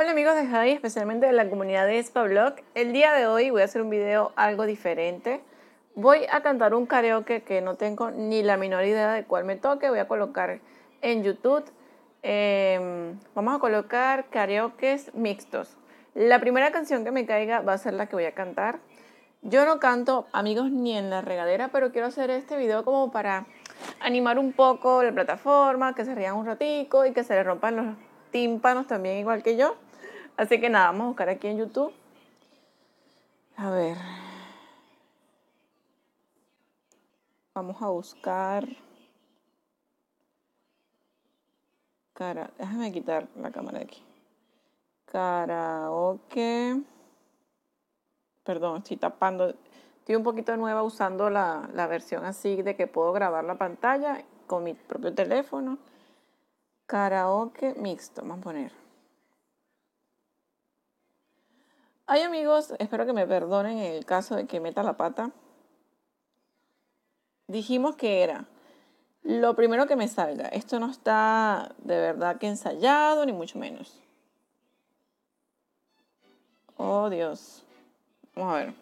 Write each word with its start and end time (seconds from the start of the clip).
Hola 0.00 0.12
amigos 0.12 0.36
de 0.36 0.46
Jai, 0.46 0.70
especialmente 0.70 1.26
de 1.26 1.32
la 1.32 1.50
comunidad 1.50 1.84
de 1.84 2.00
Spablog. 2.00 2.54
El 2.76 2.92
día 2.92 3.12
de 3.14 3.26
hoy 3.26 3.50
voy 3.50 3.62
a 3.62 3.64
hacer 3.64 3.82
un 3.82 3.90
video 3.90 4.30
algo 4.36 4.64
diferente. 4.64 5.40
Voy 5.96 6.20
a 6.30 6.40
cantar 6.40 6.72
un 6.72 6.86
karaoke 6.86 7.42
que 7.42 7.60
no 7.62 7.74
tengo 7.74 8.12
ni 8.12 8.44
la 8.44 8.56
menor 8.56 8.84
idea 8.84 9.12
de 9.12 9.24
cuál 9.24 9.44
me 9.44 9.56
toque. 9.56 9.90
Voy 9.90 9.98
a 9.98 10.06
colocar 10.06 10.60
en 11.02 11.24
YouTube. 11.24 11.64
Em, 12.22 13.18
vamos 13.34 13.56
a 13.56 13.58
colocar 13.58 14.26
karaokes 14.26 15.12
mixtos. 15.16 15.76
La 16.14 16.38
primera 16.38 16.70
canción 16.70 17.02
que 17.02 17.10
me 17.10 17.26
caiga 17.26 17.60
va 17.62 17.72
a 17.72 17.78
ser 17.78 17.94
la 17.94 18.06
que 18.06 18.14
voy 18.14 18.26
a 18.26 18.34
cantar. 18.34 18.78
Yo 19.42 19.64
no 19.64 19.80
canto, 19.80 20.28
amigos, 20.30 20.70
ni 20.70 20.96
en 20.96 21.10
la 21.10 21.22
regadera, 21.22 21.70
pero 21.72 21.90
quiero 21.90 22.06
hacer 22.06 22.30
este 22.30 22.56
video 22.56 22.84
como 22.84 23.10
para 23.10 23.46
animar 23.98 24.38
un 24.38 24.52
poco 24.52 25.02
la 25.02 25.10
plataforma, 25.10 25.96
que 25.96 26.04
se 26.04 26.14
rían 26.14 26.36
un 26.36 26.46
ratico 26.46 27.04
y 27.04 27.12
que 27.12 27.24
se 27.24 27.34
les 27.34 27.44
rompan 27.44 27.74
los 27.74 27.86
tímpanos 28.30 28.86
también 28.86 29.18
igual 29.18 29.42
que 29.42 29.56
yo. 29.56 29.74
Así 30.38 30.60
que 30.60 30.70
nada, 30.70 30.86
vamos 30.86 31.02
a 31.02 31.08
buscar 31.08 31.28
aquí 31.30 31.48
en 31.48 31.58
YouTube. 31.58 31.92
A 33.56 33.70
ver. 33.70 33.96
Vamos 37.54 37.82
a 37.82 37.88
buscar. 37.88 38.68
Cara, 42.12 42.52
déjame 42.56 42.92
quitar 42.92 43.26
la 43.34 43.50
cámara 43.50 43.78
de 43.78 43.86
aquí. 43.86 44.00
Karaoke. 45.06 46.82
Perdón, 48.44 48.76
estoy 48.76 48.96
tapando. 48.96 49.52
Estoy 49.98 50.14
un 50.14 50.22
poquito 50.22 50.56
nueva 50.56 50.84
usando 50.84 51.30
la, 51.30 51.68
la 51.74 51.88
versión 51.88 52.24
así 52.24 52.62
de 52.62 52.76
que 52.76 52.86
puedo 52.86 53.12
grabar 53.12 53.42
la 53.42 53.58
pantalla 53.58 54.22
con 54.46 54.62
mi 54.62 54.74
propio 54.74 55.12
teléfono. 55.12 55.78
Karaoke 56.86 57.74
mixto, 57.74 58.22
vamos 58.22 58.38
a 58.38 58.42
poner. 58.42 58.87
Ay 62.10 62.22
amigos, 62.22 62.72
espero 62.78 63.04
que 63.04 63.12
me 63.12 63.26
perdonen 63.26 63.76
en 63.76 63.92
el 63.94 64.06
caso 64.06 64.34
de 64.34 64.46
que 64.46 64.60
meta 64.60 64.82
la 64.82 64.96
pata. 64.96 65.30
Dijimos 67.48 67.96
que 67.96 68.22
era 68.22 68.46
lo 69.22 69.54
primero 69.54 69.86
que 69.86 69.94
me 69.94 70.08
salga. 70.08 70.48
Esto 70.48 70.80
no 70.80 70.90
está 70.90 71.74
de 71.76 71.98
verdad 71.98 72.38
que 72.38 72.46
ensayado, 72.46 73.26
ni 73.26 73.32
mucho 73.34 73.58
menos. 73.58 74.00
Oh 76.78 77.10
Dios. 77.10 77.62
Vamos 78.34 78.54
a 78.54 78.56
ver. 78.56 78.74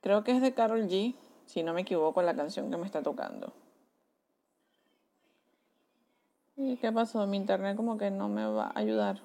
Creo 0.00 0.24
que 0.24 0.32
es 0.32 0.42
de 0.42 0.52
Carol 0.52 0.88
G 0.88 1.14
si 1.48 1.62
no 1.62 1.72
me 1.72 1.80
equivoco, 1.80 2.20
la 2.20 2.36
canción 2.36 2.70
que 2.70 2.76
me 2.76 2.84
está 2.84 3.02
tocando. 3.02 3.54
¿Y 6.56 6.76
qué 6.76 6.92
pasó? 6.92 7.26
Mi 7.26 7.38
internet 7.38 7.74
como 7.74 7.96
que 7.96 8.10
no 8.10 8.28
me 8.28 8.46
va 8.46 8.66
a 8.66 8.78
ayudar. 8.78 9.22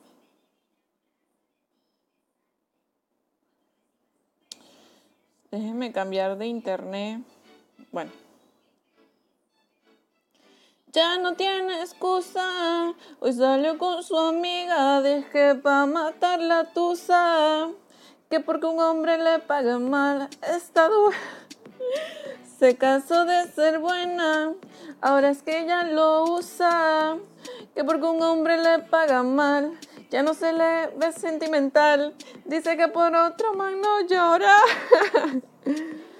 Déjenme 5.51 5.91
cambiar 5.91 6.37
de 6.37 6.47
internet. 6.47 7.21
Bueno. 7.91 8.11
Ya 10.93 11.17
no 11.17 11.33
tiene 11.33 11.81
excusa. 11.81 12.93
Hoy 13.19 13.33
salió 13.33 13.77
con 13.77 14.01
su 14.01 14.17
amiga. 14.17 15.01
Dejé 15.01 15.55
pa' 15.55 15.85
matar 15.85 16.39
la 16.39 16.71
tusa. 16.71 17.69
Que 18.29 18.39
porque 18.39 18.67
un 18.67 18.79
hombre 18.79 19.17
le 19.17 19.39
paga 19.39 19.77
mal. 19.77 20.29
Está 20.41 20.87
duro. 20.87 21.17
Se 22.59 22.77
cansó 22.77 23.25
de 23.25 23.47
ser 23.51 23.79
buena, 23.79 24.53
ahora 25.01 25.29
es 25.29 25.41
que 25.43 25.59
ella 25.59 25.83
lo 25.83 26.23
usa. 26.23 27.17
Que 27.75 27.83
porque 27.83 28.05
un 28.05 28.21
hombre 28.21 28.57
le 28.57 28.79
paga 28.79 29.23
mal, 29.23 29.77
ya 30.09 30.23
no 30.23 30.33
se 30.33 30.53
le 30.53 30.87
ve 30.95 31.11
sentimental. 31.11 32.13
Dice 32.45 32.77
que 32.77 32.87
por 32.87 33.13
otro 33.15 33.53
man 33.53 33.81
no 33.81 34.01
llora. 34.07 34.57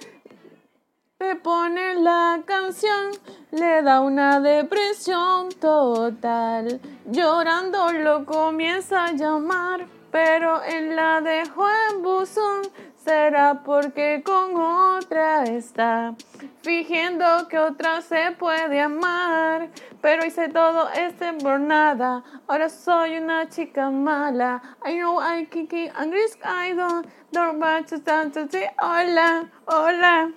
Le 1.34 1.40
pone 1.40 1.96
la 1.96 2.44
canción, 2.46 3.10
le 3.50 3.82
da 3.82 4.02
una 4.02 4.40
depresión 4.40 5.50
total. 5.60 6.80
Llorando 7.10 7.92
lo 7.92 8.24
comienza 8.24 9.06
a 9.06 9.14
llamar, 9.14 9.88
pero 10.12 10.62
él 10.62 10.96
la 10.96 11.22
dejó 11.22 11.66
en 11.90 12.04
buzón 12.04 12.62
será 13.04 13.64
porque 13.66 14.22
con 14.24 14.56
otra 14.56 15.44
está, 15.44 16.16
fingiendo 16.62 17.48
que 17.50 17.60
otra 17.60 18.02
se 18.02 18.32
puede 18.38 18.80
amar, 18.80 19.70
pero 20.02 20.26
hice 20.26 20.48
todo 20.50 20.88
este 20.90 21.34
por 21.34 21.60
nada, 21.60 22.24
ahora 22.48 22.70
soy 22.70 23.18
una 23.18 23.50
chica 23.50 23.90
mala. 23.90 24.62
I 24.86 25.00
know 25.00 25.20
I 25.20 25.46
can 25.46 25.68
keep 25.68 25.92
English 26.00 26.38
I 26.44 26.74
don't, 26.74 27.08
don't 27.32 27.60
want 27.60 27.88
to 27.88 27.98
stand 27.98 28.34
to 28.34 28.48
say 28.50 28.70
hola, 28.80 29.50
hola, 29.66 30.32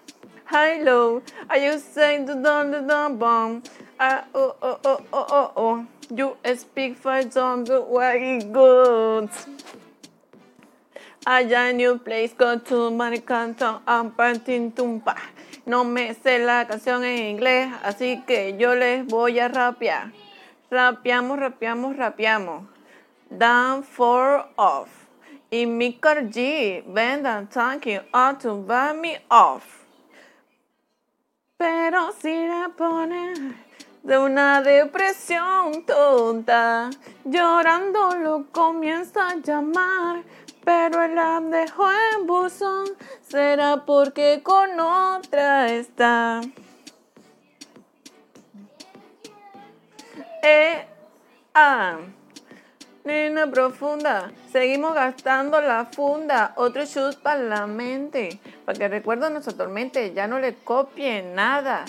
hello, 0.46 1.22
are 1.50 1.58
you 1.58 1.78
saying 1.78 2.24
the 2.26 2.34
don 2.34 2.70
the 2.70 2.80
don 2.80 3.18
bomb? 3.18 3.62
Ah, 3.98 4.24
oh, 4.34 4.54
oh, 4.62 4.78
oh, 4.84 5.00
oh, 5.12 5.26
oh, 5.30 5.52
oh, 5.56 5.86
you 6.14 6.36
speak 6.56 6.96
for 6.96 7.20
some 7.30 7.64
very 7.64 8.38
good. 8.38 9.28
Allá 11.26 11.70
en 11.70 11.78
New 11.78 11.98
Place, 11.98 12.32
go 12.34 12.58
to 12.58 12.90
Maricanto, 12.90 13.80
I'm 13.86 14.12
parting 14.12 14.70
tumpa. 14.70 15.16
No 15.66 15.82
me 15.82 16.14
sé 16.14 16.38
la 16.38 16.64
canción 16.66 17.02
en 17.04 17.36
inglés, 17.36 17.72
así 17.82 18.22
que 18.24 18.56
yo 18.56 18.74
les 18.76 19.04
voy 19.04 19.40
a 19.40 19.48
rapear. 19.48 20.12
Rapeamos, 20.70 21.38
rapeamos, 21.38 21.96
rapeamos. 21.96 22.64
Down 23.28 23.82
for 23.82 24.46
off. 24.56 24.88
Y 25.50 25.66
mi 25.66 25.98
G, 26.00 26.84
vendan 26.86 27.48
tanking 27.48 28.00
out 28.14 28.40
to 28.40 28.54
buy 28.54 28.92
me 28.92 29.18
off. 29.28 29.85
Pero 31.56 32.12
si 32.20 32.46
la 32.46 32.70
ponen 32.76 33.56
de 34.02 34.18
una 34.18 34.62
depresión 34.62 35.84
tonta, 35.84 36.90
llorando 37.24 38.16
lo 38.16 38.46
comienza 38.52 39.28
a 39.28 39.36
llamar 39.36 40.22
pero 40.66 41.00
él 41.04 41.14
la 41.14 41.40
dejó 41.40 41.88
en 41.92 42.26
buzón, 42.26 42.88
será 43.22 43.84
porque 43.86 44.40
con 44.42 44.80
otra 44.80 45.72
está. 45.72 46.40
E 50.42 50.84
A. 51.54 51.98
Nena 53.06 53.46
profunda, 53.46 54.32
seguimos 54.50 54.92
gastando 54.92 55.60
la 55.60 55.84
funda, 55.86 56.52
otro 56.56 56.84
shoot 56.84 57.16
para 57.22 57.40
la 57.40 57.66
mente, 57.68 58.40
para 58.64 58.76
que 58.76 58.88
recuerden 58.88 59.34
nuestra 59.34 59.56
tormenta, 59.56 60.04
ya 60.04 60.26
no 60.26 60.40
le 60.40 60.56
copien 60.56 61.34
nada. 61.36 61.84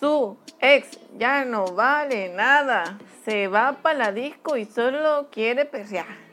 Su 0.00 0.38
ex 0.58 0.98
ya 1.18 1.44
no 1.44 1.66
vale 1.66 2.30
nada, 2.30 2.98
se 3.26 3.46
va 3.46 3.74
para 3.74 3.98
la 3.98 4.12
disco 4.12 4.56
y 4.56 4.64
solo 4.64 5.28
quiere 5.30 5.66
perrear 5.66 6.28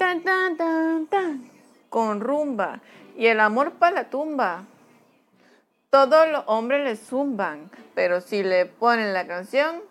tan, 0.00 0.22
tan, 0.24 0.56
tan, 0.56 1.06
tan, 1.06 1.50
con 1.90 2.20
rumba 2.20 2.80
y 3.16 3.26
el 3.26 3.38
amor 3.38 3.72
para 3.72 3.96
la 3.96 4.04
tumba. 4.10 4.64
Todos 5.90 6.26
los 6.26 6.42
hombres 6.46 6.84
le 6.84 6.96
zumban, 6.96 7.70
pero 7.94 8.22
si 8.22 8.42
le 8.42 8.64
ponen 8.66 9.12
la 9.12 9.26
canción, 9.26 9.82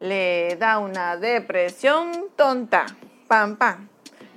le 0.00 0.56
da 0.56 0.78
una 0.78 1.16
depresión 1.16 2.28
tonta. 2.36 2.86
Pam, 3.26 3.56
pam. 3.56 3.88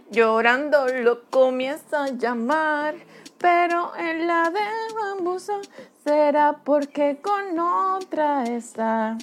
Llorando 0.09 0.87
lo 0.87 1.23
comienza 1.29 2.03
a 2.03 2.09
llamar, 2.09 2.95
pero 3.37 3.95
en 3.95 4.27
la 4.27 4.49
de 4.49 4.59
bambuzo 4.93 5.61
será 6.03 6.53
porque 6.63 7.19
con 7.21 7.57
otra 7.59 8.43
está. 8.43 9.17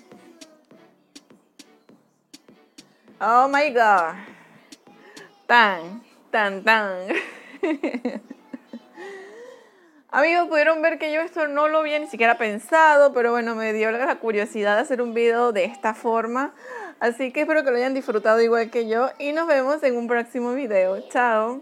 Oh 3.20 3.48
my 3.48 3.70
God 3.70 4.38
tan, 5.48 6.02
tan, 6.30 6.62
tan. 6.62 7.08
Amigos, 10.10 10.48
pudieron 10.48 10.80
ver 10.80 10.98
que 10.98 11.12
yo 11.12 11.20
esto 11.20 11.48
no 11.48 11.68
lo 11.68 11.80
había 11.80 11.98
ni 11.98 12.06
siquiera 12.06 12.38
pensado, 12.38 13.12
pero 13.12 13.30
bueno, 13.30 13.54
me 13.54 13.74
dio 13.74 13.90
la 13.90 14.16
curiosidad 14.16 14.76
de 14.76 14.80
hacer 14.80 15.02
un 15.02 15.12
video 15.12 15.52
de 15.52 15.66
esta 15.66 15.92
forma. 15.92 16.54
Así 16.98 17.30
que 17.30 17.42
espero 17.42 17.62
que 17.62 17.70
lo 17.70 17.76
hayan 17.76 17.92
disfrutado 17.92 18.40
igual 18.40 18.70
que 18.70 18.88
yo 18.88 19.10
y 19.18 19.32
nos 19.32 19.46
vemos 19.46 19.82
en 19.82 19.98
un 19.98 20.06
próximo 20.06 20.54
video. 20.54 21.06
Chao. 21.10 21.60